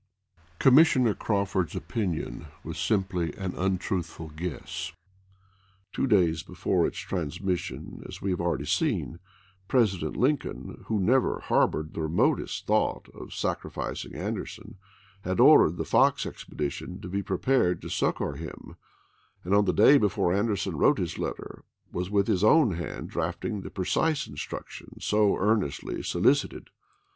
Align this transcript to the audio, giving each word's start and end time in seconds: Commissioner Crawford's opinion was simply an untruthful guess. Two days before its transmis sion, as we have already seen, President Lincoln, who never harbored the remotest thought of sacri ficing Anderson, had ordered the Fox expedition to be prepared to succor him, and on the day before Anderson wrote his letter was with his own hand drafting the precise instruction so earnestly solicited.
Commissioner 0.57 1.13
Crawford's 1.13 1.75
opinion 1.75 2.47
was 2.63 2.79
simply 2.79 3.35
an 3.35 3.53
untruthful 3.55 4.29
guess. 4.29 4.93
Two 5.93 6.07
days 6.07 6.41
before 6.41 6.87
its 6.87 6.97
transmis 6.97 7.59
sion, 7.59 8.01
as 8.09 8.19
we 8.19 8.31
have 8.31 8.41
already 8.41 8.65
seen, 8.65 9.19
President 9.67 10.17
Lincoln, 10.17 10.85
who 10.87 10.99
never 10.99 11.39
harbored 11.41 11.93
the 11.93 12.01
remotest 12.01 12.65
thought 12.65 13.09
of 13.13 13.31
sacri 13.31 13.69
ficing 13.69 14.15
Anderson, 14.15 14.77
had 15.23 15.39
ordered 15.39 15.77
the 15.77 15.85
Fox 15.85 16.25
expedition 16.25 16.99
to 16.99 17.07
be 17.07 17.21
prepared 17.21 17.79
to 17.83 17.89
succor 17.89 18.33
him, 18.33 18.77
and 19.43 19.53
on 19.53 19.65
the 19.65 19.71
day 19.71 19.99
before 19.99 20.33
Anderson 20.33 20.77
wrote 20.77 20.97
his 20.97 21.19
letter 21.19 21.63
was 21.91 22.09
with 22.09 22.25
his 22.25 22.43
own 22.43 22.71
hand 22.71 23.07
drafting 23.07 23.61
the 23.61 23.69
precise 23.69 24.25
instruction 24.25 24.95
so 24.99 25.37
earnestly 25.37 26.01
solicited. 26.01 26.71